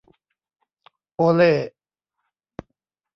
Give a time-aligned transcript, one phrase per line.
[1.15, 1.69] โอเลย์